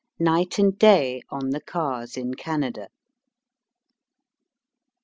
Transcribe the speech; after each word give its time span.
NIGHT 0.17 0.57
AND 0.57 0.79
DAY 0.79 1.21
ON 1.29 1.51
THE 1.51 1.61
CARS 1.61 2.17
IN 2.17 2.33
CANADA. 2.33 2.87